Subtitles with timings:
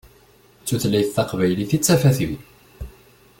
[0.61, 2.33] D tutlayt taqbaylit i d tafat-iw.